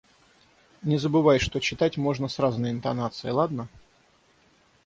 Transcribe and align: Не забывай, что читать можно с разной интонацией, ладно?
Не 0.81 0.97
забывай, 0.97 1.37
что 1.37 1.59
читать 1.59 1.95
можно 1.95 2.27
с 2.27 2.39
разной 2.39 2.71
интонацией, 2.71 3.33
ладно? 3.33 3.67